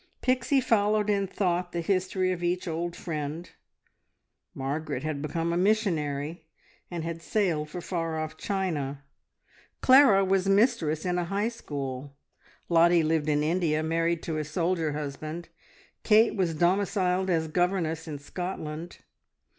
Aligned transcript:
Pixie 0.21 0.61
followed 0.61 1.11
in 1.11 1.27
thought 1.27 1.73
the 1.73 1.79
history 1.81 2.31
of 2.31 2.41
each 2.41 2.67
old 2.67 2.95
friend. 2.95 3.51
Margaret 4.55 5.03
had 5.03 5.21
become 5.21 5.53
a 5.53 5.57
missionary 5.57 6.47
and 6.89 7.03
had 7.03 7.21
sailed 7.21 7.69
for 7.69 7.81
far 7.81 8.17
off 8.19 8.35
China, 8.35 9.03
Clara 9.79 10.25
was 10.25 10.49
mistress 10.49 11.05
in 11.05 11.19
a 11.19 11.25
High 11.25 11.49
School, 11.49 12.15
Lottie 12.67 13.03
lived 13.03 13.29
in 13.29 13.43
India, 13.43 13.83
married 13.83 14.23
to 14.23 14.37
a 14.39 14.43
soldier 14.43 14.93
husband, 14.93 15.49
Kate 16.01 16.35
was 16.35 16.55
domiciled 16.55 17.29
as 17.29 17.47
governess 17.47 18.07
in 18.07 18.17
Scotland. 18.17 19.01